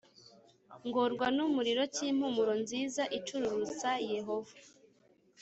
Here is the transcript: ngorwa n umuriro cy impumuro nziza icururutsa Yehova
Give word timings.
ngorwa 0.87 1.27
n 1.35 1.39
umuriro 1.47 1.83
cy 1.95 2.01
impumuro 2.09 2.53
nziza 2.61 3.03
icururutsa 3.17 3.91
Yehova 4.13 4.55